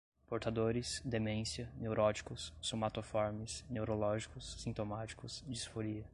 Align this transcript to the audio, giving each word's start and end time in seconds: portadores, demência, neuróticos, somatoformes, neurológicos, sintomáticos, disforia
portadores, 0.25 0.99
demência, 1.05 1.71
neuróticos, 1.75 2.51
somatoformes, 2.59 3.63
neurológicos, 3.69 4.59
sintomáticos, 4.59 5.43
disforia 5.47 6.03